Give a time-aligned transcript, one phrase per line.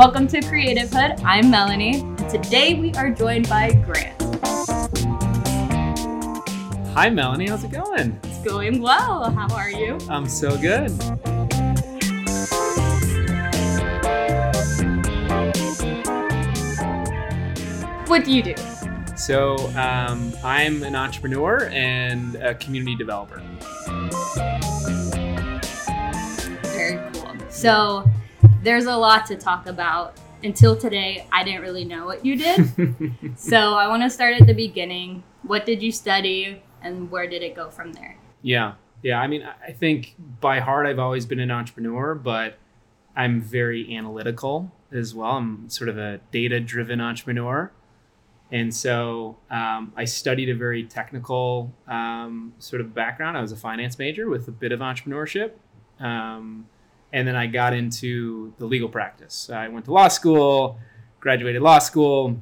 [0.00, 1.20] Welcome to Creative Hood.
[1.26, 2.00] I'm Melanie.
[2.00, 4.18] And today we are joined by Grant.
[6.94, 7.48] Hi, Melanie.
[7.48, 8.18] How's it going?
[8.24, 9.30] It's going well.
[9.30, 9.98] How are you?
[10.08, 10.90] I'm so good.
[18.08, 18.54] What do you do?
[19.18, 23.42] So, um, I'm an entrepreneur and a community developer.
[26.72, 27.36] Very cool.
[27.50, 28.10] So,
[28.62, 30.16] there's a lot to talk about.
[30.42, 33.14] Until today, I didn't really know what you did.
[33.36, 35.22] so, I want to start at the beginning.
[35.42, 38.16] What did you study and where did it go from there?
[38.40, 38.74] Yeah.
[39.02, 39.20] Yeah.
[39.20, 42.58] I mean, I think by heart, I've always been an entrepreneur, but
[43.14, 45.32] I'm very analytical as well.
[45.32, 47.70] I'm sort of a data driven entrepreneur.
[48.52, 53.36] And so um, I studied a very technical um, sort of background.
[53.36, 55.52] I was a finance major with a bit of entrepreneurship.
[56.00, 56.66] Um,
[57.12, 59.50] and then I got into the legal practice.
[59.50, 60.78] I went to law school,
[61.18, 62.40] graduated law school,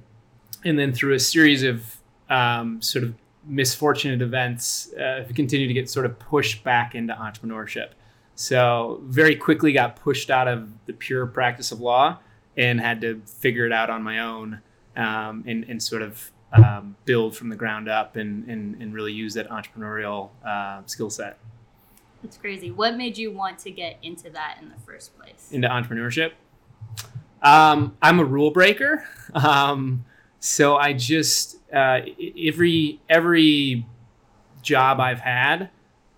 [0.64, 1.96] and then through a series of
[2.28, 7.90] um, sort of misfortunate events, uh, continued to get sort of pushed back into entrepreneurship.
[8.34, 12.18] So very quickly got pushed out of the pure practice of law
[12.56, 14.60] and had to figure it out on my own
[14.96, 19.12] um, and, and sort of um, build from the ground up and, and, and really
[19.12, 21.38] use that entrepreneurial uh, skill set
[22.22, 22.70] That's crazy.
[22.70, 25.50] What made you want to get into that in the first place?
[25.52, 26.32] into entrepreneurship.
[27.42, 29.04] Um, I'm a rule breaker.
[29.34, 30.06] Um,
[30.40, 32.00] so I just uh,
[32.42, 33.86] every every
[34.62, 35.68] job I've had,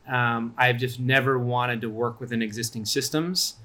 [0.06, 3.56] um, I've just never wanted to work within existing systems,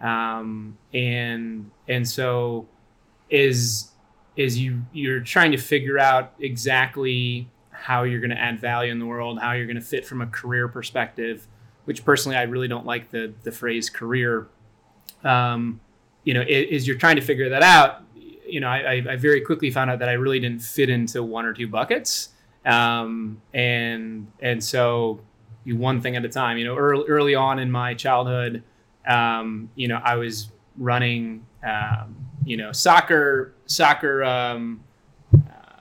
[0.00, 2.68] um, and and so
[3.28, 3.90] is
[4.36, 8.98] is you you're trying to figure out exactly how you're going to add value in
[8.98, 11.48] the world, how you're going to fit from a career perspective.
[11.84, 14.48] Which personally, I really don't like the the phrase career
[15.24, 15.80] um,
[16.24, 18.02] you know, is you're trying to figure that out.
[18.46, 21.22] You know, I, I- I very quickly found out that I really didn't fit into
[21.22, 22.30] one or two buckets,
[22.64, 25.20] um, and and so
[25.64, 26.58] you one thing at a time.
[26.58, 28.62] You know, early early on in my childhood,
[29.08, 32.14] um, you know, I was running, um,
[32.44, 34.22] you know, soccer soccer.
[34.24, 34.82] Um,
[35.34, 35.80] uh,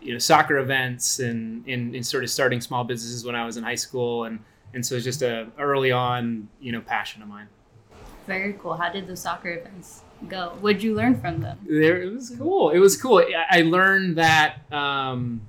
[0.00, 3.58] you know, soccer events and, and, and sort of starting small businesses when I was
[3.58, 4.38] in high school, and
[4.74, 7.48] and so it's just a early on, you know, passion of mine.
[8.26, 8.74] Very cool.
[8.74, 10.56] How did the soccer events go?
[10.60, 11.58] What'd you learn from them?
[11.68, 15.42] there it was cool it was cool i, I learned that um,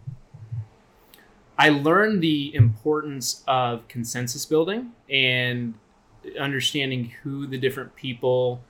[1.58, 5.74] i learned the importance of consensus building and
[6.40, 8.62] understanding who the different people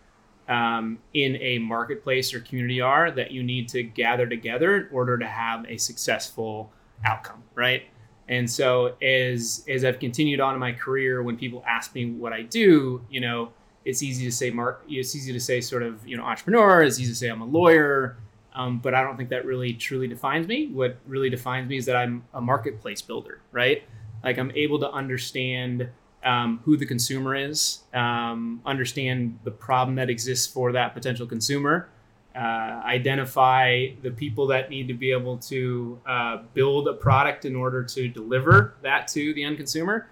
[0.47, 5.17] um, in a marketplace or community are that you need to gather together in order
[5.17, 6.72] to have a successful
[7.06, 7.84] outcome right
[8.28, 12.34] and so as as i've continued on in my career when people ask me what
[12.34, 13.52] i do you know
[13.86, 17.00] it's easy to say mark it's easy to say sort of you know entrepreneur it's
[17.00, 18.18] easy to say i'm a lawyer
[18.54, 20.68] um, but i don't think that really truly defines me.
[20.68, 23.84] What really defines me is that i'm a marketplace builder right?
[24.24, 25.90] Like i'm able to understand
[26.24, 31.90] um, who the consumer is um, understand the problem that exists for that potential consumer
[32.36, 37.56] uh, identify the people that need to be able to uh, build a product in
[37.56, 40.08] order to deliver that to the end consumer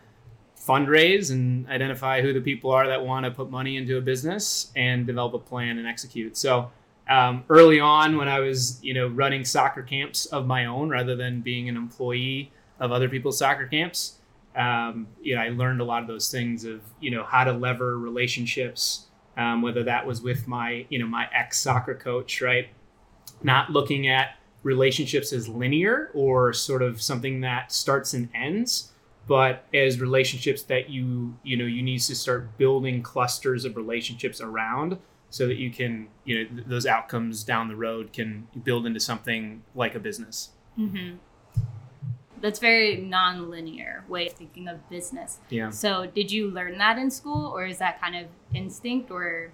[0.59, 4.71] fundraise and identify who the people are that want to put money into a business
[4.75, 6.35] and develop a plan and execute.
[6.37, 6.69] So
[7.09, 11.15] um, early on, when I was you know running soccer camps of my own rather
[11.15, 14.19] than being an employee of other people's soccer camps,
[14.55, 17.51] um, you know I learned a lot of those things of you know how to
[17.51, 22.69] lever relationships, um, whether that was with my you know my ex soccer coach, right?
[23.43, 28.91] Not looking at relationships as linear or sort of something that starts and ends
[29.27, 34.41] but as relationships that you you know you need to start building clusters of relationships
[34.41, 34.97] around
[35.29, 38.99] so that you can you know th- those outcomes down the road can build into
[38.99, 41.15] something like a business Mm-hmm.
[42.41, 45.39] That's very non-linear way of thinking of business.
[45.49, 45.69] yeah.
[45.69, 49.51] So, did you learn that in school, or is that kind of instinct, or?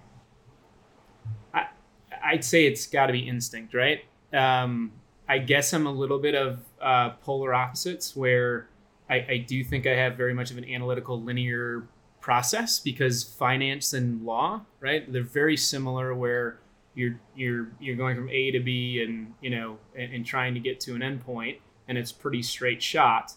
[2.24, 4.00] I'd say it's got to be instinct right?
[4.34, 4.92] Um,
[5.28, 8.68] i guess i'm a little bit of uh, polar opposites where
[9.08, 11.88] I, I do think i have very much of an analytical linear
[12.20, 16.58] process because finance and law right they're very similar where
[16.94, 20.60] you're you're you're going from a to b and you know and, and trying to
[20.60, 21.58] get to an endpoint
[21.88, 23.32] and it's pretty straight shot.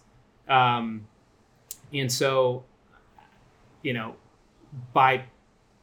[0.48, 1.08] Um,
[1.94, 2.64] and so
[3.82, 4.16] you know
[4.94, 5.24] by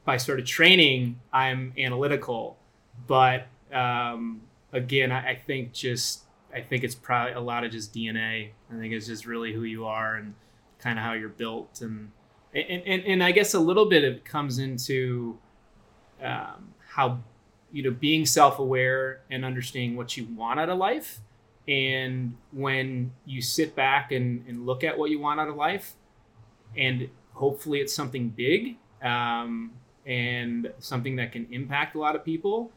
[0.05, 2.57] by sort of training i'm analytical
[3.07, 4.41] but um,
[4.73, 6.25] again I, I think just
[6.55, 9.65] i think it's probably a lot of just dna i think it's just really who
[9.65, 10.35] you are and
[10.79, 12.11] kind of how you're built and
[12.55, 15.39] and, and, and i guess a little bit of it comes into
[16.23, 17.19] um, how
[17.73, 21.21] you know being self-aware and understanding what you want out of life
[21.69, 25.95] and when you sit back and, and look at what you want out of life
[26.77, 29.73] and hopefully it's something big um,
[30.05, 32.71] and something that can impact a lot of people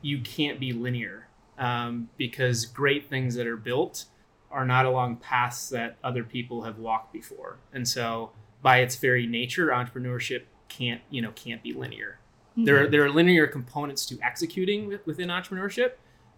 [0.00, 1.28] you can't be linear
[1.58, 4.06] um, because great things that are built
[4.50, 8.30] are not along paths that other people have walked before and so
[8.60, 12.18] by its very nature entrepreneurship can't you know can't be linear
[12.52, 12.64] mm-hmm.
[12.64, 15.92] there, are, there are linear components to executing within entrepreneurship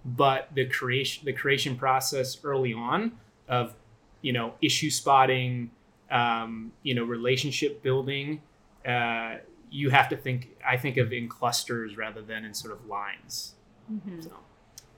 [0.04, 3.12] but the creation the creation process early on
[3.48, 3.74] of
[4.22, 5.70] you know issue spotting
[6.10, 8.40] um, you know relationship building
[8.86, 9.36] uh,
[9.70, 13.54] you have to think i think of in clusters rather than in sort of lines
[13.92, 14.20] mm-hmm.
[14.20, 14.30] so.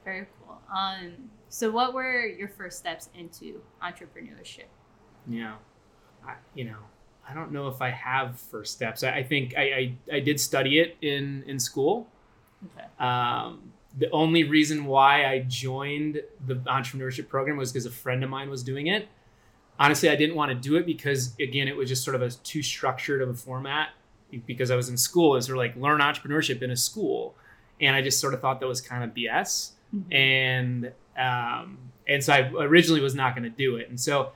[0.05, 1.12] very cool um,
[1.49, 4.69] so what were your first steps into entrepreneurship
[5.29, 5.55] yeah
[6.26, 6.79] I, you know
[7.29, 10.41] i don't know if i have first steps i, I think I, I, I did
[10.41, 12.08] study it in in school
[12.76, 12.87] okay.
[12.99, 18.31] um, the only reason why I joined the entrepreneurship program was because a friend of
[18.31, 19.08] mine was doing it.
[19.78, 22.31] Honestly, I didn't want to do it because again, it was just sort of a
[22.31, 23.90] too structured of a format
[24.46, 27.34] because I was in school and sort of like learn entrepreneurship in a school.
[27.81, 29.72] And I just sort of thought that was kind of BS.
[29.94, 30.12] Mm-hmm.
[30.12, 31.78] And um,
[32.08, 33.88] and so I originally was not going to do it.
[33.88, 34.32] And so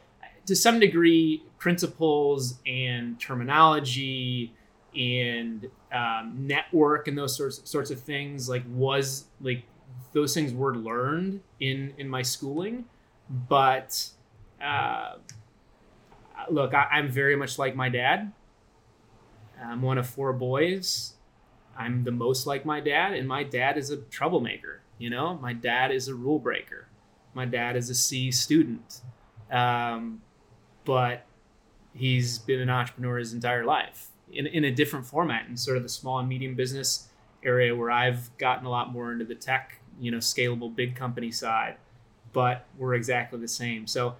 [0.46, 4.52] to some degree, principles and terminology
[4.96, 9.62] and um, network and those sorts sorts of things like was like
[10.12, 12.84] those things were learned in in my schooling
[13.48, 14.08] but
[14.62, 15.14] uh,
[16.50, 18.32] look I, i'm very much like my dad.
[19.62, 21.12] I'm one of four boys.
[21.76, 25.36] I'm the most like my dad and my dad is a troublemaker you know?
[25.40, 26.86] My dad is a rule breaker.
[27.34, 29.00] My dad is a c student.
[29.50, 30.20] Um,
[30.84, 31.26] but
[31.92, 35.82] he's been an entrepreneur his entire life in, in a different format in sort of
[35.82, 37.08] the small and medium business
[37.44, 41.30] area where I've gotten a lot more into the tech, you know, scalable big company
[41.30, 41.76] side,
[42.32, 43.86] but we're exactly the same.
[43.86, 44.16] So,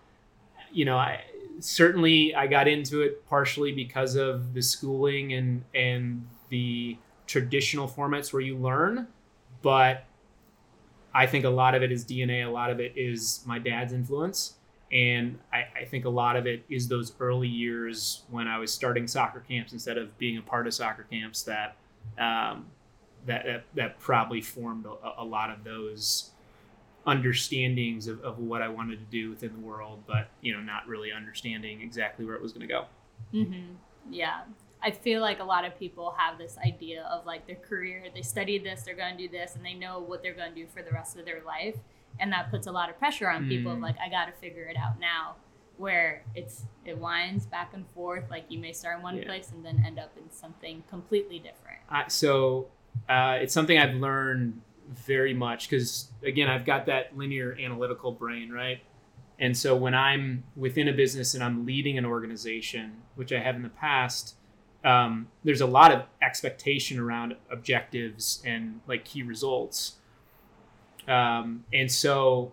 [0.72, 1.22] you know, I
[1.60, 6.96] certainly I got into it partially because of the schooling and and the
[7.26, 9.06] traditional formats where you learn,
[9.62, 10.04] but
[11.14, 13.92] I think a lot of it is DNA, a lot of it is my dad's
[13.92, 14.54] influence.
[14.92, 18.72] And I, I, think a lot of it is those early years when I was
[18.72, 21.76] starting soccer camps instead of being a part of soccer camps that
[22.19, 22.66] um,
[23.26, 26.31] that, that, that probably formed a, a, lot of those
[27.06, 30.88] understandings of, of what I wanted to do within the world, but you know, not
[30.88, 32.84] really understanding exactly where it was going to go.
[33.32, 33.75] Mm-hmm.
[34.10, 34.40] Yeah,
[34.82, 38.04] I feel like a lot of people have this idea of like their career.
[38.14, 40.60] They study this, they're going to do this, and they know what they're going to
[40.60, 41.76] do for the rest of their life
[42.18, 43.82] and that puts a lot of pressure on people mm.
[43.82, 45.34] like i gotta figure it out now
[45.76, 49.24] where it's it winds back and forth like you may start in one yeah.
[49.24, 52.68] place and then end up in something completely different uh, so
[53.08, 58.50] uh, it's something i've learned very much because again i've got that linear analytical brain
[58.50, 58.80] right
[59.38, 63.56] and so when i'm within a business and i'm leading an organization which i have
[63.56, 64.34] in the past
[64.82, 69.96] um, there's a lot of expectation around objectives and like key results
[71.08, 72.52] um, and so,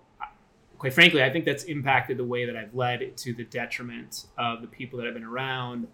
[0.78, 4.62] quite frankly, I think that's impacted the way that I've led to the detriment of
[4.62, 5.88] the people that I've been around.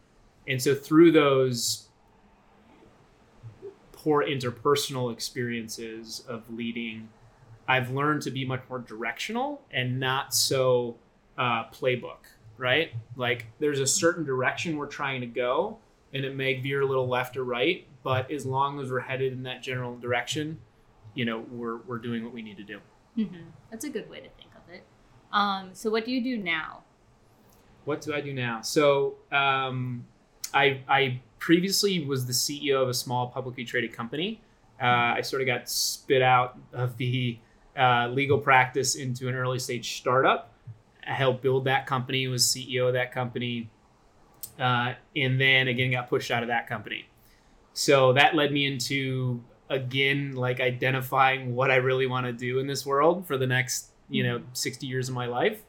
[0.48, 1.88] And so, through those
[3.92, 7.10] poor interpersonal experiences of leading,
[7.68, 10.98] I've learned to be much more directional and not so
[11.38, 12.26] uh, playbook,
[12.58, 12.92] right?
[13.16, 15.78] Like, there's a certain direction we're trying to go,
[16.14, 19.32] and it may veer a little left or right, but as long as we're headed
[19.32, 20.60] in that general direction,
[21.14, 22.80] you know we're we're doing what we need to do.
[23.18, 23.50] Mm-hmm.
[23.70, 24.84] That's a good way to think of it.
[25.32, 26.84] Um, so what do you do now?
[27.86, 28.62] What do I do now?
[28.62, 30.06] So um,
[30.54, 34.42] I I previously was the CEO of a small publicly traded company.
[34.82, 37.38] Uh, I sort of got spit out of the
[37.78, 40.54] uh, legal practice into an early stage startup.
[41.06, 43.70] I helped build that company, was CEO of that company,
[44.60, 47.06] uh, and then again got pushed out of that company.
[47.74, 52.68] So that led me into again like identifying what I really want to do in
[52.68, 55.62] this world for the next you know 60 years of my life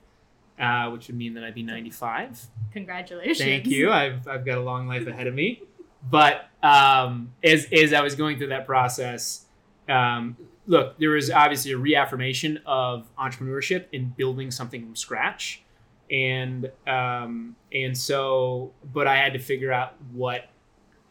[0.58, 3.38] uh, which would mean that I'd be 95 congratulations.
[3.38, 3.90] Thank you.
[3.90, 5.62] I've, I've got a long life ahead of me.
[6.08, 9.46] But um, as, as I was going through that process
[9.88, 15.62] um, look there was obviously a reaffirmation of entrepreneurship in building something from scratch.
[16.10, 20.46] And um, and so but I had to figure out what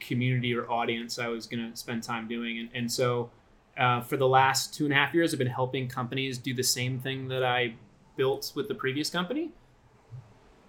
[0.07, 2.59] community or audience I was going to spend time doing.
[2.59, 3.29] And, and so
[3.77, 6.63] uh, for the last two and a half years, I've been helping companies do the
[6.63, 7.73] same thing that I
[8.15, 9.51] built with the previous company.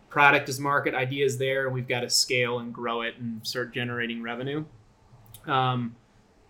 [0.09, 3.45] Product is market, idea is there, and we've got to scale and grow it and
[3.47, 4.65] start generating revenue.
[5.47, 5.97] Um,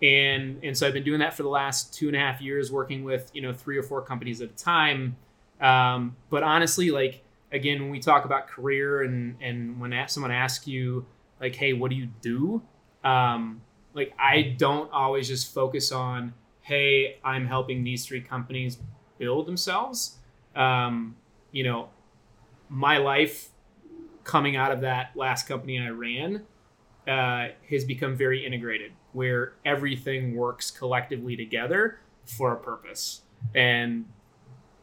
[0.03, 2.71] and and so I've been doing that for the last two and a half years,
[2.71, 5.17] working with you know three or four companies at a time.
[5.61, 10.67] Um, but honestly, like again, when we talk about career and and when someone asks
[10.67, 11.07] you
[11.41, 12.63] like, hey, what do you do?
[13.05, 13.61] Um,
[13.93, 18.79] like I don't always just focus on, hey, I'm helping these three companies
[19.19, 20.17] build themselves.
[20.57, 21.17] Um,
[21.53, 21.91] you know,
[22.69, 23.51] my life
[24.25, 26.43] coming out of that last company I ran
[27.07, 33.23] uh, has become very integrated, where everything works collectively together for a purpose.
[33.55, 34.07] And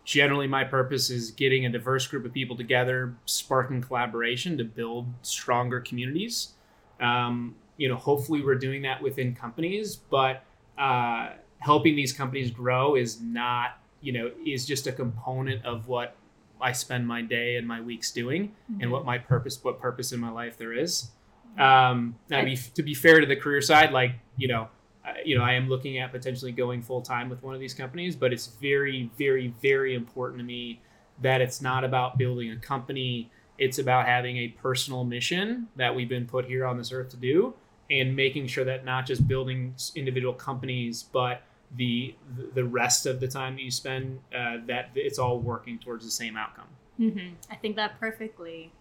[0.06, 5.08] generally, my purpose is getting a diverse group of people together, sparking collaboration to build
[5.24, 6.54] stronger communities.
[7.00, 10.44] Um, you know, hopefully, we're doing that within companies, but
[10.78, 16.16] uh, helping these companies grow is not, you know, is just a component of what
[16.60, 18.82] I spend my day and my weeks doing, mm-hmm.
[18.82, 21.12] and what my purpose, what purpose in my life there is.
[21.58, 24.70] Um, now, be, to be fair to the career side, like you know,
[25.06, 27.74] uh, you know, I am looking at potentially going full time with one of these
[27.74, 30.82] companies, but it's very, very, very important to me
[31.22, 33.32] that it's not about building a company.
[33.62, 37.18] It's about having a personal mission that we've been put here on this earth to
[37.18, 37.54] do,
[37.90, 41.44] and making sure that not just building individual companies, but
[41.78, 42.16] the
[42.56, 46.12] the rest of the time that you spend, uh, that it's all working towards the
[46.12, 46.68] same outcome.
[47.00, 47.36] Mm-hmm.
[47.50, 48.72] I think that perfectly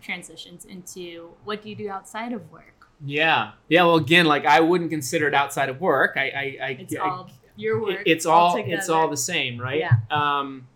[0.00, 2.88] transitions into what do you do outside of work?
[3.04, 3.84] Yeah, yeah.
[3.84, 6.12] Well, again, like I wouldn't consider it outside of work.
[6.16, 8.02] I, I, I it's I, all your work.
[8.06, 9.78] It's all, it's all the same, right?
[9.78, 9.98] Yeah.
[10.10, 10.66] Um,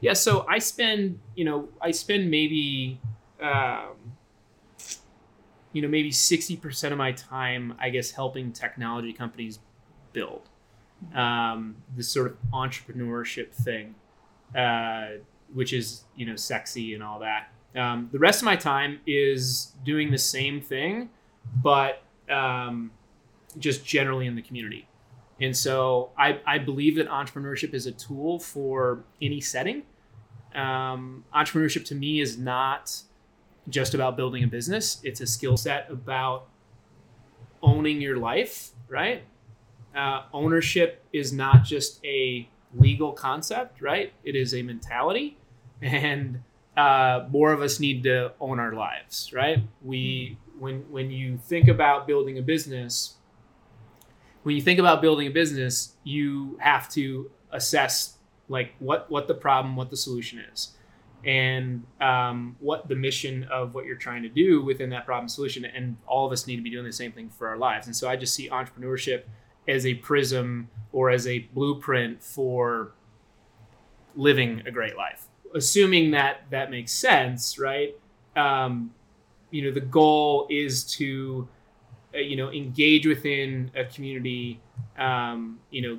[0.00, 0.14] yeah.
[0.14, 3.00] So I spend, you know, I spend maybe,
[3.40, 3.96] um,
[5.72, 9.58] you know, maybe sixty percent of my time, I guess, helping technology companies
[10.12, 10.48] build
[11.14, 13.94] um, this sort of entrepreneurship thing,
[14.56, 15.18] uh,
[15.52, 17.48] which is you know sexy and all that.
[17.74, 21.10] Um, the rest of my time is doing the same thing,
[21.62, 22.90] but um,
[23.58, 24.86] just generally in the community.
[25.40, 29.84] And so I, I believe that entrepreneurship is a tool for any setting.
[30.54, 32.94] Um, entrepreneurship to me is not
[33.68, 36.48] just about building a business, it's a skill set about
[37.62, 39.22] owning your life, right?
[39.94, 44.12] Uh, ownership is not just a legal concept, right?
[44.24, 45.36] It is a mentality.
[45.82, 46.42] And
[46.76, 49.58] uh, more of us need to own our lives, right?
[49.82, 53.16] We when when you think about building a business,
[54.42, 58.16] when you think about building a business, you have to assess
[58.48, 60.72] like what what the problem, what the solution is,
[61.24, 65.64] and um, what the mission of what you're trying to do within that problem solution.
[65.64, 67.86] And all of us need to be doing the same thing for our lives.
[67.86, 69.24] And so I just see entrepreneurship
[69.68, 72.92] as a prism or as a blueprint for
[74.16, 77.96] living a great life assuming that that makes sense, right?
[78.36, 78.92] Um,
[79.50, 81.48] you know, the goal is to,
[82.14, 84.60] uh, you know, engage within a community,
[84.98, 85.98] um, you know,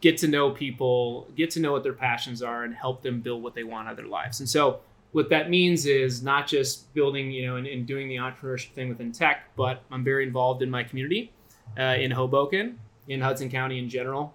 [0.00, 3.42] get to know people, get to know what their passions are, and help them build
[3.42, 4.40] what they want out of their lives.
[4.40, 4.80] And so,
[5.12, 8.88] what that means is not just building, you know, and, and doing the entrepreneurship thing
[8.88, 11.32] within tech, but I'm very involved in my community
[11.78, 14.34] uh, in Hoboken, in Hudson County in general,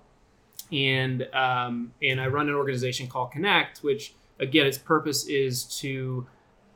[0.71, 6.25] and um, and I run an organization called Connect, which again, its purpose is to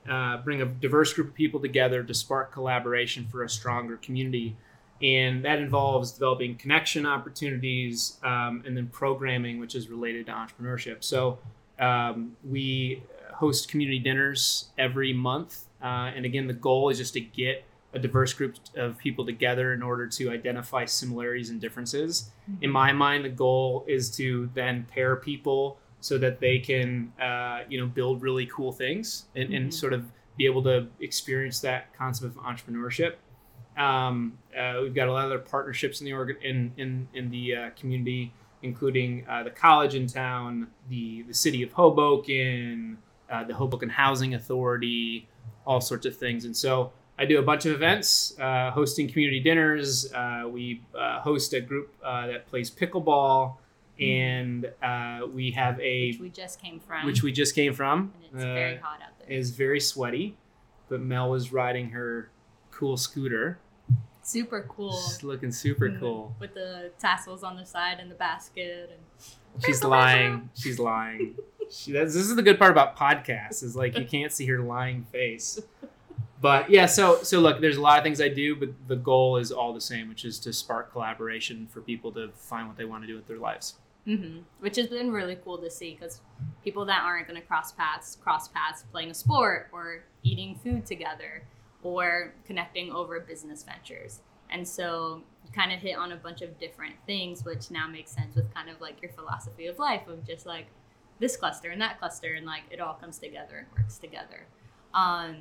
[0.09, 4.55] uh, bring a diverse group of people together to spark collaboration for a stronger community.
[5.01, 11.03] And that involves developing connection opportunities um, and then programming, which is related to entrepreneurship.
[11.03, 11.39] So
[11.79, 15.65] um, we host community dinners every month.
[15.83, 19.73] Uh, and again, the goal is just to get a diverse group of people together
[19.73, 22.31] in order to identify similarities and differences.
[22.49, 22.63] Mm-hmm.
[22.63, 27.61] In my mind, the goal is to then pair people so that they can uh,
[27.67, 29.55] you know build really cool things and, mm-hmm.
[29.55, 30.05] and, sort of
[30.37, 33.15] be able to experience that concept of entrepreneurship.
[33.75, 37.55] Um, uh, we've got a lot of other partnerships in the in in, in the
[37.55, 38.31] uh, community,
[38.61, 42.99] including uh, the college in town, the the city of Hoboken,
[43.31, 45.27] uh, the Hoboken Housing Authority,
[45.65, 46.45] all sorts of things.
[46.45, 50.13] And so I do a bunch of events, uh, hosting community dinners.
[50.51, 53.55] we host a group that plays pickleball.
[53.99, 54.65] Mm-hmm.
[54.83, 58.13] and uh, we have a which we just came from, which we just came from.
[58.15, 59.29] And it's uh, very hot out there.
[59.29, 60.35] Is very sweaty,
[60.89, 62.29] but Mel was riding her
[62.71, 63.59] cool scooter.
[64.21, 64.91] Super cool.
[64.91, 65.99] She's looking super mm-hmm.
[65.99, 68.91] cool with the tassels on the side and the basket.
[68.91, 70.49] And she's lying.
[70.55, 71.35] She's lying.
[71.71, 75.03] She, this is the good part about podcasts is like you can't see her lying
[75.11, 75.59] face.
[76.41, 79.37] But yeah, so so look, there's a lot of things I do, but the goal
[79.37, 82.85] is all the same, which is to spark collaboration for people to find what they
[82.85, 83.75] want to do with their lives.
[84.07, 84.41] Mm-hmm.
[84.59, 86.21] Which has been really cool to see because
[86.63, 90.85] people that aren't going to cross paths cross paths playing a sport or eating food
[90.85, 91.43] together
[91.81, 94.21] or connecting over business ventures.
[94.49, 98.11] And so you kind of hit on a bunch of different things, which now makes
[98.11, 100.67] sense with kind of like your philosophy of life of just like
[101.19, 104.47] this cluster and that cluster, and like it all comes together and works together.
[104.93, 105.37] Um,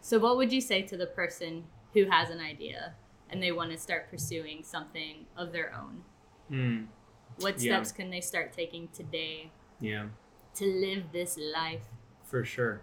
[0.00, 2.94] so, what would you say to the person who has an idea
[3.30, 6.02] and they want to start pursuing something of their own?
[6.50, 6.86] Mm,
[7.38, 7.74] What Yeah.
[7.74, 9.50] steps can they start taking today
[9.80, 10.06] yeah.
[10.54, 11.82] to live this life?
[12.24, 12.82] For sure.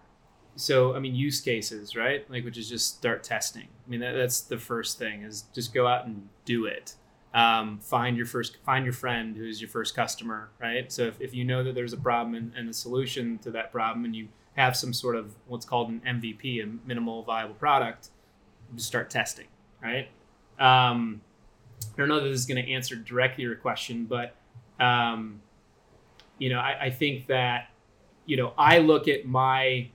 [0.55, 2.29] So, I mean, use cases, right?
[2.29, 3.67] Like, which is just start testing.
[3.85, 6.95] I mean, that, that's the first thing is just go out and do it.
[7.33, 10.91] Um, find your first, find your friend who's your first customer, right?
[10.91, 13.71] So, if, if you know that there's a problem and, and a solution to that
[13.71, 14.27] problem, and you
[14.57, 18.09] have some sort of what's called an MVP, a minimal viable product,
[18.75, 19.47] just start testing,
[19.81, 20.09] right?
[20.59, 21.21] Um,
[21.93, 24.35] I don't know that this is going to answer directly your question, but
[24.81, 25.41] um,
[26.37, 27.71] you know, I, I think that
[28.25, 29.89] you know, I look at my,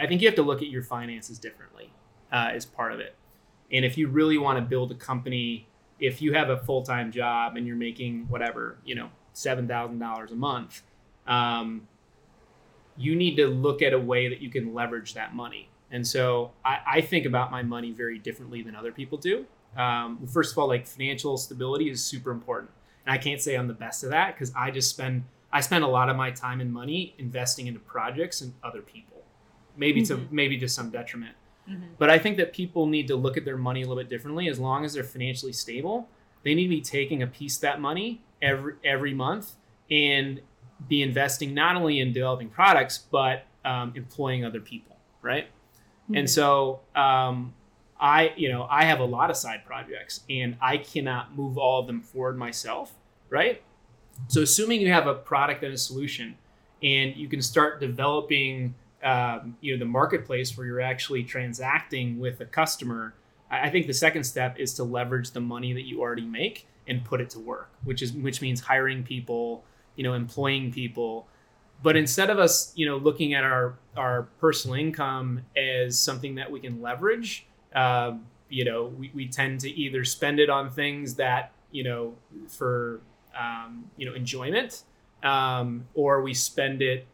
[0.00, 1.92] I think you have to look at your finances differently
[2.32, 3.14] uh, as part of it.
[3.70, 7.12] And if you really want to build a company, if you have a full time
[7.12, 10.82] job and you're making whatever, you know, $7,000 a month,
[11.26, 11.86] um,
[12.96, 15.68] you need to look at a way that you can leverage that money.
[15.90, 19.46] And so I, I think about my money very differently than other people do.
[19.76, 22.70] Um, first of all, like financial stability is super important.
[23.06, 25.84] And I can't say I'm the best of that because I just spend I spend
[25.84, 29.22] a lot of my time and money investing into projects and other people,
[29.76, 30.30] maybe to Mhm.
[30.32, 31.34] maybe to some detriment.
[31.68, 31.94] Mm-hmm.
[31.98, 34.48] But I think that people need to look at their money a little bit differently.
[34.48, 36.08] As long as they're financially stable,
[36.42, 39.52] they need to be taking a piece of that money every every month
[39.90, 40.40] and
[40.88, 45.46] be investing not only in developing products but um, employing other people, right?
[46.04, 46.16] Mm-hmm.
[46.16, 47.54] And so um,
[48.02, 51.80] I, you know, I have a lot of side projects, and I cannot move all
[51.80, 52.92] of them forward myself,
[53.30, 53.62] right?
[54.26, 56.36] So assuming you have a product and a solution,
[56.82, 62.40] and you can start developing, um, you know, the marketplace where you're actually transacting with
[62.40, 63.14] a customer.
[63.48, 67.04] I think the second step is to leverage the money that you already make and
[67.04, 69.62] put it to work, which is which means hiring people,
[69.94, 71.28] you know, employing people,
[71.82, 76.50] but instead of us you know looking at our our personal income as something that
[76.50, 78.12] we can leverage uh,
[78.48, 82.14] you know we, we tend to either spend it on things that you know
[82.48, 83.00] for
[83.38, 84.82] um, you know enjoyment
[85.22, 87.06] um, or we spend it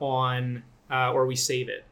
[0.00, 1.84] on uh, or we save it.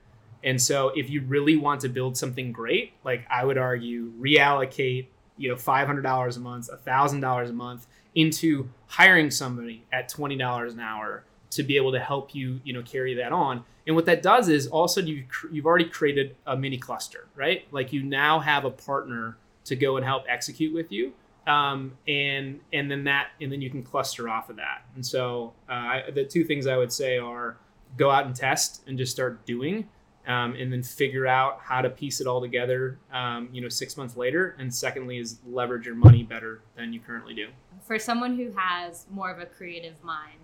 [0.42, 5.06] And so if you really want to build something great like i would argue reallocate
[5.36, 11.24] you know $500 a month $1000 a month into hiring somebody at $20 an hour
[11.50, 13.64] to be able to help you you know carry that on.
[13.86, 17.66] And what that does is also you you've already created a mini cluster right?
[17.70, 21.12] Like you now have a partner to go and help execute with you
[21.46, 24.82] um, and and then that and then you can cluster off of that.
[24.94, 27.56] And so uh, I, the two things i would say are
[27.96, 29.88] go out and test and just start doing
[30.26, 33.96] um, and then figure out how to piece it all together um, you know six
[33.96, 34.54] months later.
[34.58, 37.48] And secondly is leverage your money better than you currently do.
[37.82, 40.38] For someone who has more of a creative mind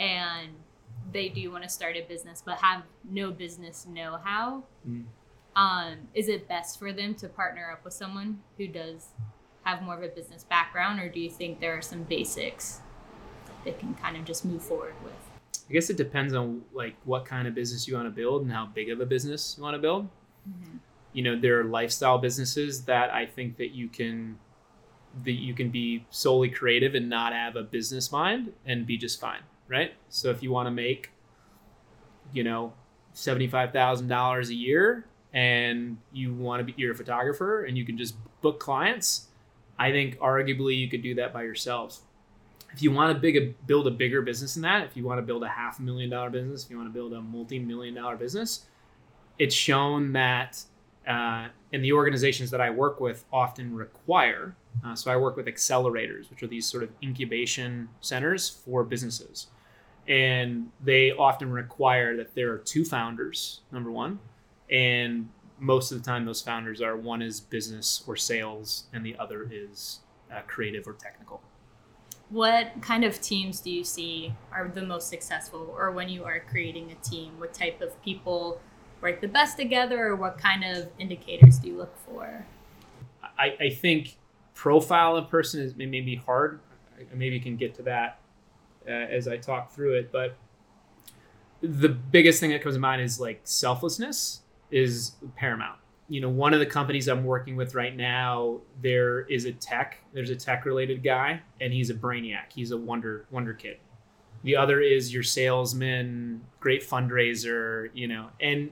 [0.00, 0.48] and
[1.12, 5.04] they do want to start a business but have no business know-how Mm.
[5.56, 9.08] um, is it best for them to partner up with someone who does
[9.64, 12.80] have more of a business background or do you think there are some basics
[13.46, 15.12] that they can kind of just move forward with
[15.68, 18.50] I guess it depends on like what kind of business you want to build and
[18.50, 20.08] how big of a business you want to build.
[21.12, 24.38] You know, there are lifestyle businesses that I think that you can
[25.24, 29.20] that you can be solely creative and not have a business mind and be just
[29.20, 29.92] fine, right?
[30.08, 31.10] So if you want to make
[32.32, 32.72] you know,
[33.14, 38.16] $75,000 a year and you want to be you're a photographer and you can just
[38.40, 39.28] book clients,
[39.78, 42.02] I think arguably you could do that by yourself
[42.72, 45.22] if you want to big build a bigger business than that, if you want to
[45.22, 48.16] build a half a million dollar business, if you want to build a multi-million dollar
[48.16, 48.66] business,
[49.38, 50.62] it's shown that
[51.06, 54.54] uh, the organizations that I work with often require.
[54.84, 59.46] Uh, so I work with accelerators, which are these sort of incubation centers for businesses,
[60.08, 63.60] and they often require that there are two founders.
[63.70, 64.18] Number one,
[64.70, 69.16] and most of the time those founders are one is business or sales, and the
[69.18, 70.00] other is
[70.32, 71.40] uh, creative or technical.
[72.30, 76.40] what kind of teams do you see are the most successful or when you are
[76.40, 78.60] creating a team what type of people
[79.00, 82.44] work the best together or what kind of indicators do you look for
[83.38, 84.18] I, I think
[84.54, 86.60] profile a person is may, may hard.
[86.98, 88.18] I maybe you can get to that
[88.88, 90.10] uh, as I talk through it.
[90.10, 90.36] But
[91.60, 95.78] the biggest thing that comes to mind is like selflessness is paramount.
[96.08, 100.02] You know, one of the companies I'm working with right now, there is a tech.
[100.14, 102.52] There's a tech related guy, and he's a brainiac.
[102.54, 103.76] He's a wonder wonder kid.
[104.42, 107.90] The other is your salesman, great fundraiser.
[107.92, 108.70] You know, and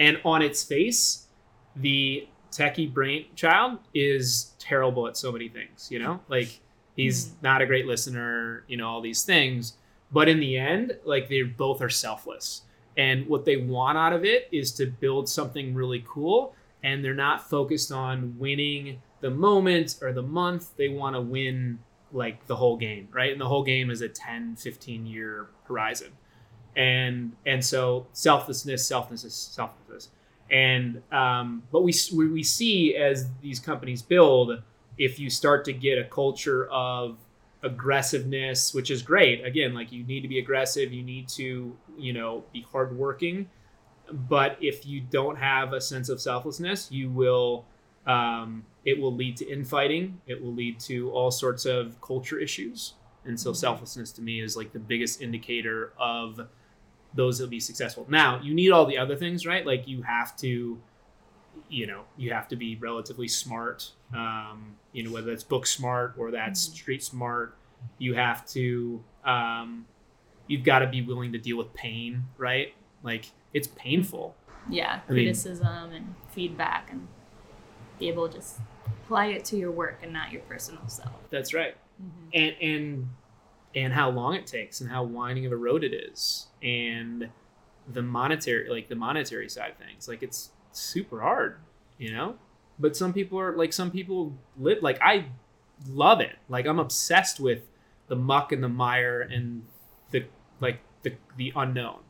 [0.00, 1.28] and on its face,
[1.76, 5.88] the techie brain child is terrible at so many things.
[5.88, 6.60] You know, like
[6.96, 7.42] he's Mhm.
[7.42, 8.64] not a great listener.
[8.68, 9.76] You know, all these things.
[10.10, 12.62] But in the end, like they both are selfless,
[12.96, 16.54] and what they want out of it is to build something really cool.
[16.82, 20.76] And they're not focused on winning the moment or the month.
[20.76, 21.78] They want to win
[22.12, 23.32] like the whole game, right?
[23.32, 26.12] And the whole game is a 10, 15 year horizon.
[26.76, 30.10] And and so selflessness, selflessness, selflessness.
[30.50, 34.62] And um, but we, we we see as these companies build,
[34.98, 37.18] if you start to get a culture of
[37.62, 39.44] aggressiveness, which is great.
[39.44, 43.48] Again, like you need to be aggressive, you need to you know be hardworking.
[44.12, 47.64] But if you don't have a sense of selflessness, you will
[48.06, 50.20] um, it will lead to infighting.
[50.26, 52.94] It will lead to all sorts of culture issues.
[53.24, 53.56] And so Mhm.
[53.56, 56.48] selflessness to me is like the biggest indicator of
[57.14, 58.06] those that'll be successful.
[58.08, 59.64] Now, you need all the other things, right?
[59.64, 60.82] Like you have to,
[61.68, 63.92] you know, you have to be relatively smart.
[64.12, 66.72] Um, you know, whether that's book smart or that's Mhm.
[66.74, 67.56] street smart.
[67.98, 69.86] You have to, um,
[70.46, 72.74] you've got to be willing to deal with pain, right?
[73.02, 74.36] Like it's painful.
[74.68, 77.08] Yeah, I mean- criticism and feedback and
[77.98, 81.28] be able to just apply it to your work and not your personal self.
[81.30, 81.76] That's right.
[82.02, 82.28] Mhm.
[82.34, 83.08] and and
[83.74, 87.30] and how long it takes and how winding of a road it is and
[87.86, 91.58] the monetary like the monetary side of things like it's super hard
[91.98, 92.36] you know
[92.78, 95.26] but some people are like some people live like i
[95.88, 96.36] love it.
[96.48, 97.62] Like i'm obsessed with
[98.08, 99.64] the muck and the mire and
[100.10, 100.24] the
[100.60, 102.00] like the the unknown.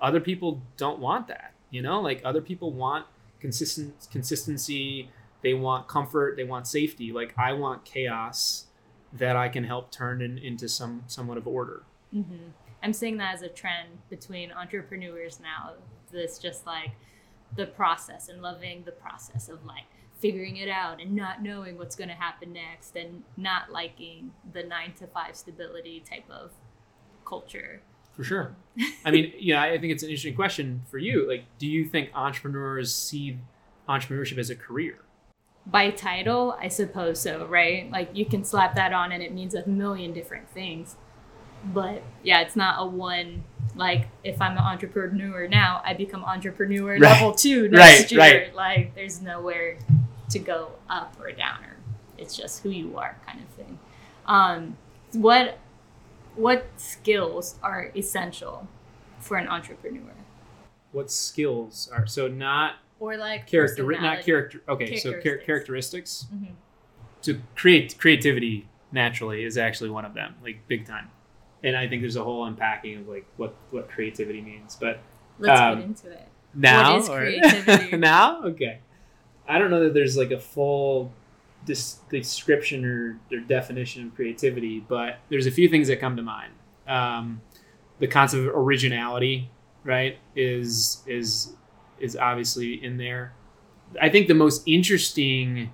[0.00, 2.00] Other people don't want that you know?
[2.00, 3.06] Like other people want
[3.40, 5.08] consistent consistency.
[5.42, 6.36] They want comfort.
[6.36, 7.12] They want safety.
[7.12, 8.66] Like i want chaos
[9.12, 11.82] that I can help turn in, into some somewhat of order.
[12.12, 12.50] hmm
[12.82, 15.74] I'm seeing that as a trend between entrepreneurs now.
[16.10, 16.92] This just like
[17.56, 19.84] the process and loving the process of like
[20.20, 24.62] figuring it out and not knowing what's going to happen next and not liking the
[24.62, 26.50] nine to five stability type of
[27.24, 27.80] culture.
[28.12, 28.54] For sure.
[28.78, 31.26] Um, I mean, yeah, I think it's an interesting question for you.
[31.26, 33.38] Like, do you think entrepreneurs see
[33.88, 34.98] entrepreneurship as a career?
[35.66, 37.90] By title, I suppose so, right?
[37.90, 40.96] Like you can slap that on and it means a million different things.
[41.64, 43.44] But yeah, it's not a one
[43.76, 47.00] like if I'm an entrepreneur now, I become entrepreneur Right.
[47.00, 48.20] level two next Right, year.
[48.20, 48.54] right.
[48.54, 49.78] Like there's nowhere
[50.30, 51.76] to go up or down or
[52.18, 53.78] it's just who you are kind of thing.
[54.26, 54.76] Um
[55.12, 55.58] what
[56.36, 58.68] what skills are essential
[59.18, 60.12] for an entrepreneur?
[60.92, 64.22] What skills are so not Or like character, not personality.
[64.24, 64.62] character.
[64.68, 65.46] Okay, so char- Characteristics.
[65.46, 66.26] characteristics.
[66.34, 66.54] Mhm.
[67.22, 71.10] To create creativity naturally is actually one of them, like big time.
[71.62, 75.00] And I think there's a whole unpacking of like what what creativity means, but
[75.38, 76.28] Let's Um, get into it.
[76.54, 77.96] now is or- creativity?
[77.96, 78.42] now?
[78.44, 78.78] Okay.
[79.48, 81.12] I don't know that there's like a full
[81.64, 86.22] dis- description or, or definition of creativity but there's a few things that come to
[86.22, 86.52] mind.
[86.86, 87.40] Um,
[87.98, 89.50] the concept of originality
[89.84, 91.54] right is is
[91.98, 93.32] is obviously in there.
[94.00, 95.70] I think the most interesting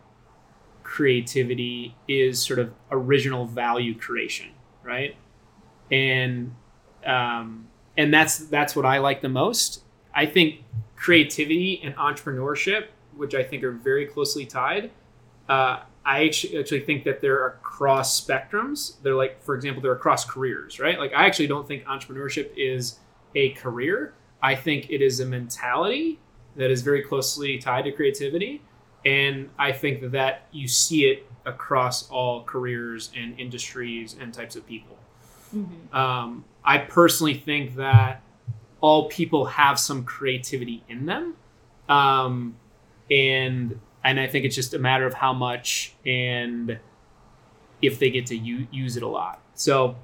[0.82, 4.46] creativity is sort of original value creation
[4.84, 5.16] right
[5.90, 6.54] and
[7.04, 9.82] um, and that's that's what i like the most
[10.16, 10.64] I think
[10.96, 14.90] creativity and entrepreneurship, which I think are very closely tied,
[15.48, 18.94] uh, I actually, actually think that they're across spectrums.
[19.02, 20.98] They're like, for example, they're across careers, right?
[20.98, 22.98] Like, I actually don't think entrepreneurship is
[23.34, 24.14] a career.
[24.42, 26.18] I think it is a mentality
[26.56, 28.62] that is very closely tied to creativity.
[29.04, 34.56] And I think that, that you see it across all careers and industries and types
[34.56, 34.96] of people.
[35.54, 35.94] Mhm.
[35.94, 38.22] Um, I personally think that
[38.80, 41.36] all people have some creativity in them,
[41.88, 42.56] um,
[43.10, 46.78] and and I think it's just a matter of how much and
[47.82, 49.40] if they get to u- use it a lot.
[49.54, 49.96] So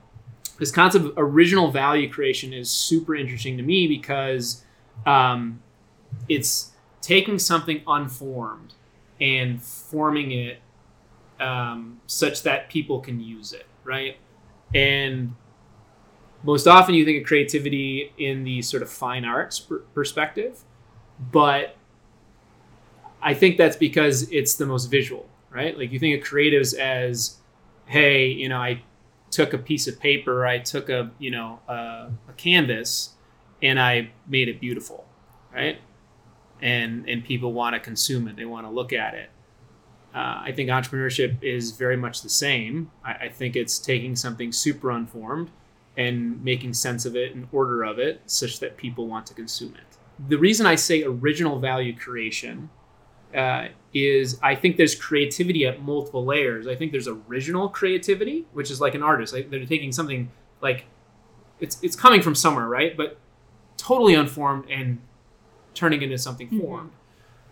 [0.58, 4.64] this concept of original value creation is super interesting to me because
[5.06, 5.62] um,
[6.28, 8.74] it's taking something unformed
[9.20, 10.60] and forming it
[11.40, 14.16] um, such that people can use it, right?
[14.74, 15.34] And
[16.42, 20.60] most often you think of creativity in the sort of fine arts per- perspective,
[21.30, 21.76] but
[23.22, 25.76] I think that's because it's the most visual, right?
[25.78, 27.36] Like you think of creatives as,
[27.86, 28.82] hey, you know, I
[29.30, 33.10] took a piece of paper, I took a, you know, a, a canvas,
[33.62, 35.04] and I made it beautiful,
[35.54, 35.78] right?
[36.60, 39.30] And and people want to consume it, they want to look at it.
[40.14, 42.90] Uh, I think entrepreneurship is very much the same.
[43.04, 45.50] I, I think it's taking something super unformed
[45.96, 49.74] and making sense of it and order of it such that people want to consume
[49.74, 49.96] it.
[50.28, 52.68] The reason I say original value creation
[53.34, 56.66] uh, is I think there's creativity at multiple layers.
[56.66, 59.32] I think there's original creativity, which is like an artist.
[59.32, 60.84] Like they're taking something like
[61.60, 62.94] it's it's coming from somewhere, right?
[62.96, 63.18] But
[63.78, 64.98] totally unformed and
[65.74, 66.60] turning into something Mhm.
[66.60, 66.90] formed.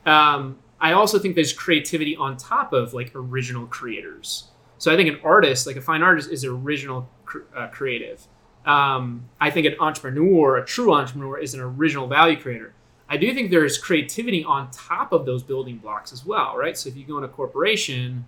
[0.05, 4.49] Um, I also think there's creativity on top of like original creators.
[4.79, 8.27] So I think an artist, like a fine artist, is original cr- uh, creative.
[8.65, 12.73] Um, I think an entrepreneur, a true entrepreneur, is an original value creator.
[13.09, 16.79] I do think there is creativity on top of those building blocks as well, right?
[16.79, 18.27] So if you go in a corporation,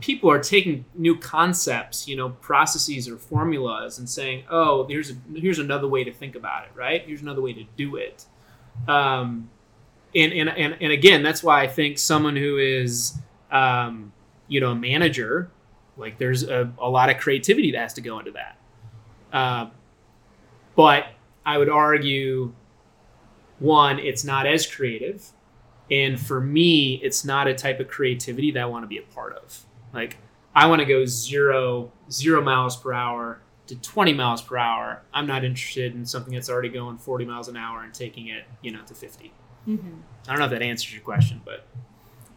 [0.00, 5.14] people are taking new concepts, you know, processes or formulas, and saying, "Oh, here's a,
[5.34, 7.02] here's another way to think about it, right?
[7.04, 8.24] Here's another way to do it."
[8.88, 9.50] Um,
[10.14, 13.18] and, and and and again, that's why I think someone who is,
[13.50, 14.12] um,
[14.48, 15.50] you know, a manager,
[15.96, 18.58] like there's a, a lot of creativity that has to go into that.
[19.32, 19.70] Uh,
[20.74, 21.06] but
[21.44, 22.52] I would argue,
[23.58, 25.30] one, it's not as creative,
[25.90, 29.02] and for me, it's not a type of creativity that I want to be a
[29.02, 29.64] part of.
[29.92, 30.18] Like
[30.54, 35.02] I want to go zero zero miles per hour to 20 miles per hour.
[35.14, 38.44] I'm not interested in something that's already going 40 miles an hour and taking it,
[38.60, 39.32] you know, to 50.
[39.64, 39.78] Hmm
[40.28, 41.66] I don't know if that answers your question, but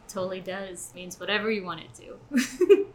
[0.08, 0.92] Totally does.
[0.96, 2.88] Means whatever you want it to.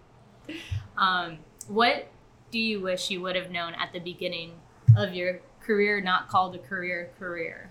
[0.96, 1.38] um,
[1.68, 2.08] what
[2.50, 4.52] do you wish you would have known at the beginning
[4.96, 7.70] of your career, not called a career career?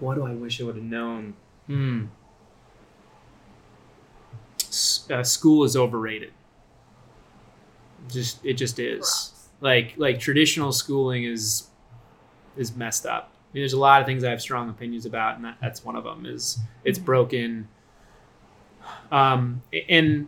[0.00, 1.34] what do I wish I would have known?
[1.66, 2.06] Hmm.
[4.60, 6.32] S- uh, school is overrated.
[8.08, 8.98] Just it just is.
[8.98, 9.48] Gross.
[9.60, 11.68] Like like traditional schooling is
[12.56, 13.32] is messed up.
[13.56, 15.96] Mean, there's a lot of things I have strong opinions about, and that, that's one
[15.96, 16.26] of them.
[16.26, 17.04] Is it's Mhm.
[17.06, 17.68] broken.
[19.10, 20.26] Um, and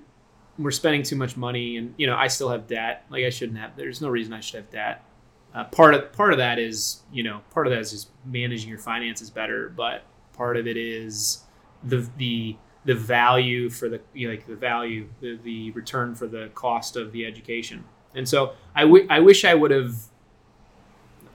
[0.58, 3.04] we're spending too much money, and you know I still have debt.
[3.10, 3.76] Like I shouldn't have.
[3.76, 5.04] There's no reason I should have debt.
[5.54, 8.70] Uh, part of part of that is you know part of that is just managing
[8.70, 11.44] your finances better, but part of it is
[11.84, 16.26] the the the value for the you know, like the value the, the return for
[16.26, 17.84] the cost of the education.
[18.14, 19.94] And so I, w- I wish I would have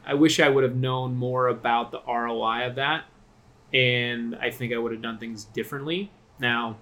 [0.05, 3.05] I wish I would have known more about the ROI of that,
[3.73, 6.11] and I think I would have done things differently.
[6.39, 6.77] Now,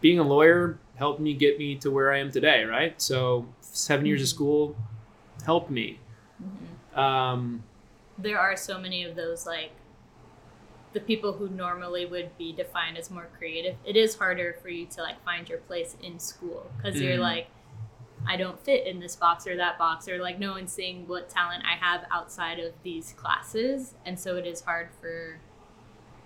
[0.00, 3.00] being a lawyer helped me get me to where I am today, right?
[3.00, 4.76] So seven years of school
[5.44, 5.98] helped me.
[6.42, 6.98] Mhm.
[6.98, 7.62] Um,
[8.18, 9.72] There are so many of those, like
[10.92, 13.76] the people who normally would be defined as more creative.
[13.84, 17.20] It is harder for you to like find your place in school because you're Mhm.
[17.20, 17.46] like,
[18.26, 21.28] I don't fit in this box or that box, or like no one's seeing what
[21.28, 23.94] talent I have outside of these classes.
[24.06, 25.38] And so it is hard for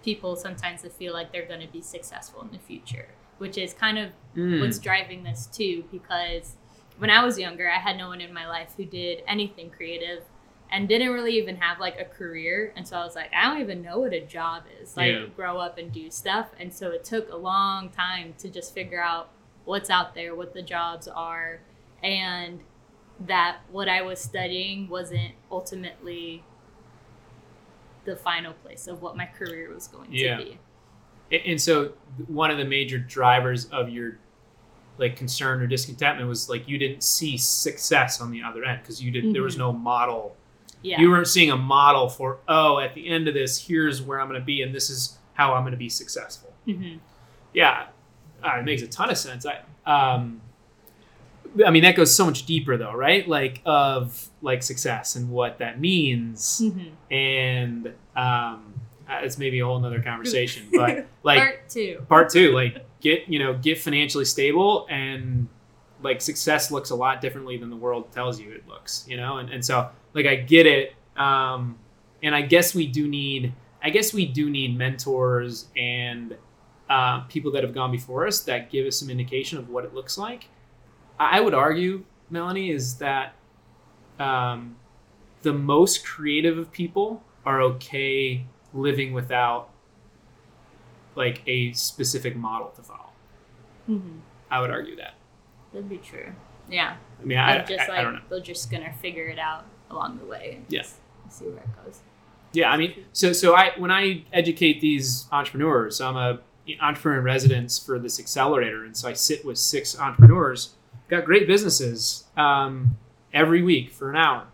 [0.04, 3.72] people sometimes to feel like they're going to be successful in the future, which is
[3.74, 5.85] kind of mm, what's driving this too.
[5.90, 6.54] Because
[6.98, 10.22] when I was younger, I had no one in my life who did anything creative
[10.70, 12.72] and didn't really even have like a career.
[12.76, 14.96] And so I was like, I don't even know what a job is.
[14.96, 15.26] Like, Yeah.
[15.35, 16.48] grow up and do stuff.
[16.59, 19.30] And so it took a long time to just figure out
[19.64, 21.61] what's out there, what the jobs are,
[22.07, 22.61] and
[23.27, 26.45] that what I was studying wasn't ultimately
[28.05, 30.37] the final place of what my career was going Yeah.
[30.38, 30.59] to be.
[31.45, 31.92] And- so
[32.29, 34.19] one of the major drivers of your
[34.99, 39.03] like concern or discontentment was like you didn't see success on the other end because
[39.03, 39.33] you didn't.
[39.35, 39.59] there was Mhm.
[39.59, 40.35] no model.
[40.83, 41.01] Yeah.
[41.01, 44.29] You weren't seeing a model for oh at the end of this here's where I'm
[44.29, 46.53] going to be and this is how I'm going to be successful.
[46.64, 46.97] hmm
[47.53, 47.88] Yeah,
[48.42, 49.45] uh, it makes a ton of sense.
[49.45, 50.40] I um,
[51.64, 53.27] I mean that goes so much deeper though, right?
[53.29, 58.75] Like of like success and what that means, hmm and um,
[59.09, 62.07] uh, it's maybe a whole nother conversation, but like Part two.
[62.09, 65.49] part two like get you know get financially stable and
[66.03, 69.38] like success looks a lot differently than the world tells you it looks you know
[69.38, 71.79] and, and so like i get it um
[72.23, 76.37] and i guess we do need i guess we do need mentors and
[76.88, 79.95] uh, people that have gone before us that give us some indication of what it
[79.95, 80.49] looks like
[81.18, 83.35] i would argue melanie is that
[84.18, 84.76] um,
[85.42, 89.68] the most creative of people are okay living without
[91.14, 93.11] like a specific model to follow.
[93.87, 94.18] hmm
[94.50, 95.14] I would argue that.
[95.72, 96.33] That'd be true.
[96.70, 96.96] Yeah.
[97.20, 98.20] I mean, I, Like, just I, like I don't know.
[98.31, 100.52] they're just gonna figure it out along the way.
[100.57, 100.83] And Yeah.
[100.83, 100.96] just
[101.31, 102.00] see where it goes.
[102.52, 106.38] Yeah, I mean, so so I when I educate these entrepreneurs, I'm a
[106.81, 110.76] entrepreneur in residence for this accelerator, and so I sit with six entrepreneurs,
[111.09, 112.97] got great businesses, um,
[113.33, 114.47] every week for an hour,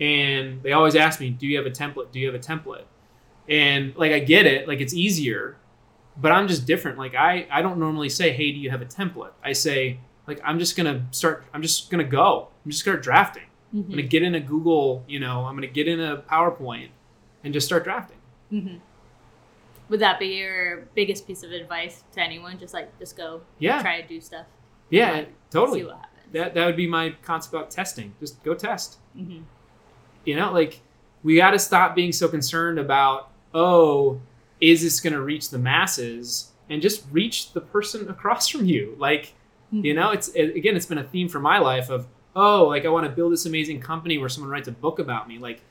[0.00, 2.12] and they always ask me, "Do you have a template?
[2.12, 2.84] Do you have a template?"
[3.48, 5.56] And like I get it, like it's easier,
[6.16, 6.98] but I'm just different.
[6.98, 10.40] Like I I don't normally say, "Hey, do you have a template?" I say like
[10.44, 11.44] I'm just gonna start.
[11.54, 12.48] I'm just gonna go.
[12.64, 13.42] I'm just gonna start drafting.
[13.72, 13.90] I'm Mm-hmm.
[13.90, 16.88] gonna get in a Google, you know, I'm gonna get in a PowerPoint
[17.44, 18.16] and just start drafting.
[18.48, 18.76] hmm
[19.90, 22.58] Would that be your biggest piece of advice to anyone?
[22.58, 23.80] Just like, just go Yeah.
[23.82, 24.46] try to do stuff.
[24.90, 25.80] Yeah, Like, totally.
[25.80, 26.32] See what happens.
[26.32, 28.14] That that would be my concept about testing.
[28.20, 28.98] Just go test.
[29.16, 29.40] hmm
[30.24, 30.80] You know, like
[31.22, 34.20] we got to stop being so concerned about oh,
[34.60, 38.94] is this going to reach the masses and just reach the person across from you.
[38.98, 39.32] Like,
[39.72, 42.84] you know, it's it, again, it's been a theme for my life of oh, like
[42.84, 45.38] I want to build this amazing company where someone writes a book about me.
[45.38, 45.62] Like,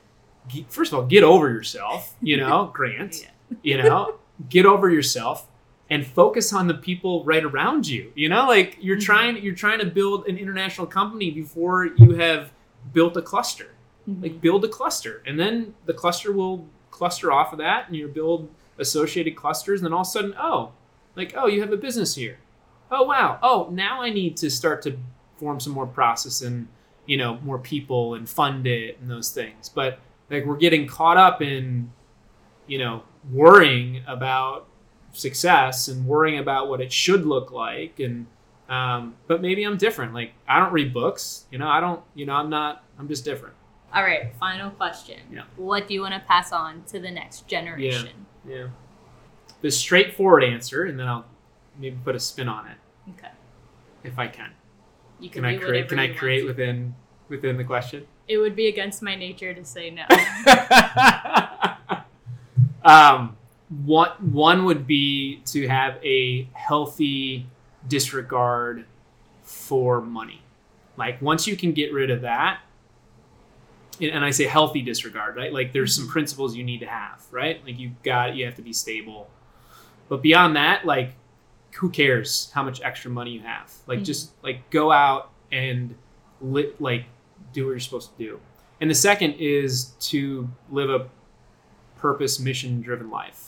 [0.68, 2.14] first of all, get over yourself.
[2.20, 3.22] You know, Grant.
[3.22, 3.28] Yeah.
[3.62, 5.46] You know, get over yourself
[5.90, 8.12] and focus on the people right around you.
[8.14, 9.02] You know, like you're Mhm.
[9.02, 12.52] trying you're trying to build an international company before you have
[12.92, 13.68] built a cluster.
[14.08, 14.22] Mhm.
[14.22, 18.08] Like build a cluster, and then the cluster will cluster off of that, and you
[18.08, 18.48] build
[18.78, 19.80] associated clusters.
[19.80, 20.72] And then all of a sudden, oh,
[21.16, 22.38] like oh, you have a business here.
[22.90, 23.38] Oh wow.
[23.42, 24.96] Oh, now I need to start to
[25.36, 26.68] form some more process and
[27.06, 29.68] you know more people and fund it and those things.
[29.68, 29.98] But
[30.30, 31.90] like we're getting caught up in
[32.66, 34.66] you know worrying about
[35.12, 38.26] success and worrying about what it should look like and
[38.68, 42.26] um, but maybe i'm different like i don't read books you know i don't you
[42.26, 43.54] know i'm not i'm just different
[43.94, 45.18] All right, final question.
[45.32, 45.44] Yeah.
[45.56, 48.26] What do you want to pass on to the next generation?
[48.46, 48.66] yeah yeah.
[49.62, 51.24] the straightforward answer and then i'll
[51.78, 52.76] maybe put a spin on it
[53.10, 53.30] Okay.
[54.04, 54.50] if i can
[55.20, 56.94] You can, can i create can i create within
[57.28, 60.04] within the question It would be against my nature to say no.
[62.84, 63.36] um,
[63.84, 67.46] one one would be to have a healthy
[67.86, 68.84] disregard
[69.42, 70.42] for money.
[70.96, 72.60] Like once you can get rid of that,
[74.00, 75.52] and I say healthy disregard, right?
[75.52, 77.62] Like there's some principles you need to have, right?
[77.64, 79.28] Like you've got you have to be stable,
[80.08, 81.14] but beyond that, like
[81.74, 83.72] who cares how much extra money you have?
[83.86, 84.04] Like Mhm.
[84.06, 85.94] just like go out and
[86.40, 87.04] lit like
[87.52, 88.40] do what you're supposed to do.
[88.80, 91.08] And the second is to live a
[91.98, 93.47] purpose mission driven life,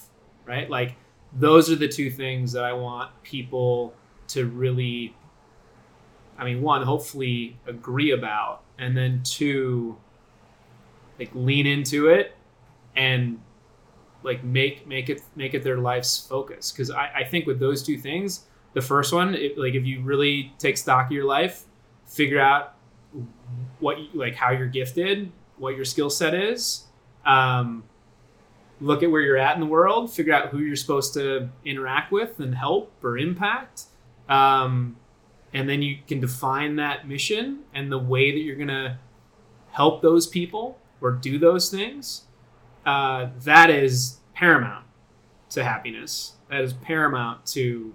[0.51, 0.69] right?
[0.69, 0.97] Like
[1.33, 3.95] those are the two things that I want people
[4.29, 5.15] to really
[6.41, 9.99] I mean, one, hopefully agree about, and then two,
[11.19, 12.35] like lean into it
[12.97, 13.39] and
[14.23, 16.73] like make make it make it their life's focus.
[16.73, 20.01] Because I, I think with those two things, the first one, it, like if you
[20.01, 21.65] really take stock of your life,
[22.07, 22.75] figure out
[23.79, 26.85] what you, like how you're gifted, what your skill set is,
[27.27, 27.85] um,
[28.81, 32.11] look at where you're at in the world, figure out who you're supposed to interact
[32.11, 33.85] with and help or impact.
[34.29, 34.97] Um,
[35.53, 38.99] and then you can define that mission and the way that you're going to
[39.73, 42.25] help those people or do those things.
[42.87, 44.87] Uh, that is paramount
[45.51, 46.35] to happiness.
[46.49, 47.95] That is paramount to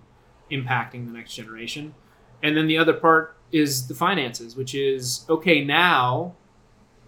[0.52, 1.96] impacting the next generation.
[2.44, 6.36] And then the other part is the finances, which is okay now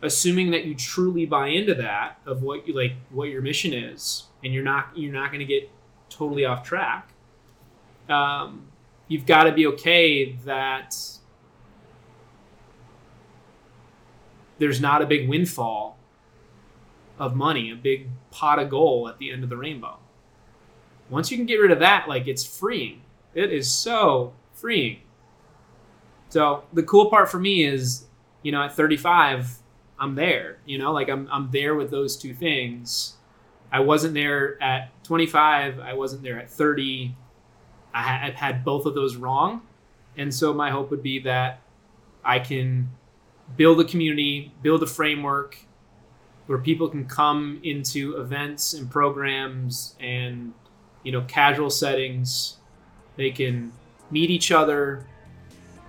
[0.01, 4.25] assuming that you truly buy into that of what you like what your mission is
[4.43, 5.69] and you're not you're not going to get
[6.09, 7.09] totally off track
[8.09, 8.67] um,
[9.07, 10.95] you've got to be okay that
[14.59, 15.97] there's not a big windfall
[17.19, 19.97] of money a big pot of gold at the end of the rainbow.
[21.09, 23.01] Once you can get rid of that like it's freeing.
[23.33, 25.01] It is so freeing.
[26.29, 28.05] So the cool part for me is
[28.43, 29.57] you know at 35
[29.99, 30.57] I'm there.
[30.65, 33.13] You know, like I'm I'm there with those two things.
[33.71, 35.79] I wasn't there at 25.
[35.79, 37.15] I wasn't there at 30.
[37.93, 39.61] I ha- I've had both of those wrong,
[40.15, 41.61] and so my hope would be that
[42.23, 42.89] I can
[43.55, 45.57] build a community, build a framework
[46.47, 50.53] where people can come into events and programs and
[51.03, 52.57] you know casual settings.
[53.15, 53.73] They can
[54.11, 55.05] meet each other.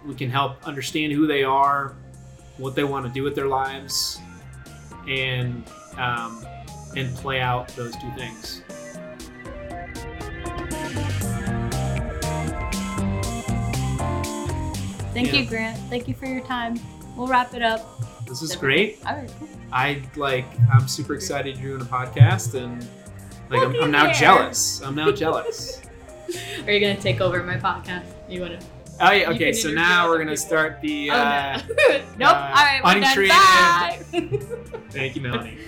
[0.07, 1.94] We can help understand who they are,
[2.59, 4.18] what they want to do with their lives,
[5.09, 5.64] and
[5.97, 6.44] um,
[6.97, 8.62] and play out those two things.
[15.14, 15.40] Thank Yeah.
[15.40, 15.79] you, Grant.
[15.90, 16.79] Thank you for your time.
[17.16, 18.01] We'll wrap it up.
[18.27, 18.99] This is great.
[19.07, 19.31] All right.
[19.73, 20.44] I like.
[20.73, 22.87] I'm super excited you're doing a podcast, and
[23.50, 24.81] like I'm, I'm now jealous.
[24.83, 25.81] I'm now jealous.
[26.67, 28.04] Are you gonna take over my podcast?
[28.29, 28.61] You wanna?
[29.01, 29.31] Oh yeah.
[29.31, 29.53] Okay.
[29.53, 30.46] So now we're gonna people.
[30.46, 31.11] start the.
[31.11, 31.75] oh Uh, no.
[32.19, 32.29] nope.
[32.29, 33.05] uh, All right, we're done.
[33.05, 34.81] untreated- Bye.
[34.90, 35.59] Thank you, Melanie.